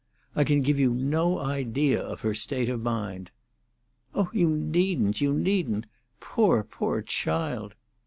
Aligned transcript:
I 0.35 0.43
can 0.43 0.61
give 0.63 0.79
you 0.79 0.95
no 0.95 1.37
idea 1.37 2.01
of 2.01 2.21
her 2.21 2.33
state 2.33 2.69
of 2.69 2.81
mind." 2.81 3.29
"Oh, 4.15 4.31
you 4.33 4.49
needn't! 4.49 5.21
you 5.21 5.31
needn't! 5.31 5.85
Poor, 6.19 6.63
poor 6.63 7.03
child!" 7.03 7.75